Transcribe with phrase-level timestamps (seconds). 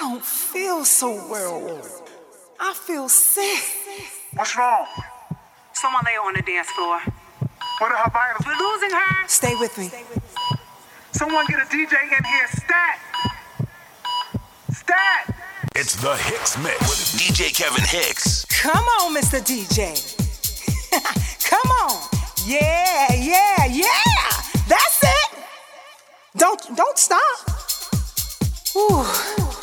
[0.00, 1.78] don't feel so well.
[2.58, 3.62] I feel sick.
[4.32, 4.86] What's wrong?
[5.74, 7.00] Someone lay on the dance floor.
[7.80, 8.46] What are her vitals?
[8.46, 9.28] We're losing her.
[9.28, 9.90] Stay with me.
[11.12, 12.48] Someone get a DJ in here.
[12.48, 12.98] Stat!
[14.72, 15.36] Stat!
[15.76, 18.46] It's the Hicks Mix with DJ Kevin Hicks.
[18.46, 19.38] Come on, Mr.
[19.44, 20.00] DJ.
[21.50, 22.00] Come on.
[22.46, 24.30] Yeah, yeah, yeah.
[24.66, 25.44] That's it.
[26.38, 27.20] Don't don't stop.
[28.76, 29.59] Ooh.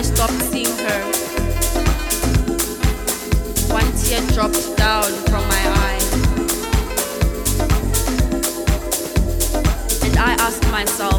[0.00, 1.00] I stopped seeing her.
[3.68, 6.00] One tear dropped down from my eye.
[10.02, 11.09] And I asked myself,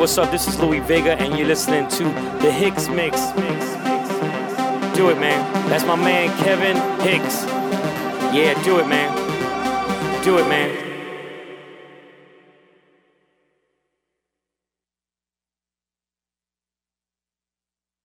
[0.00, 0.30] what's up?
[0.30, 2.04] This is Louie Vega, and you're listening to
[2.40, 3.20] the Hicks Mix.
[4.96, 5.68] Do it, man.
[5.68, 6.76] That's my man, Kevin
[7.06, 7.44] Hicks.
[8.34, 9.14] Yeah, do it, man.
[10.24, 10.89] Do it, man.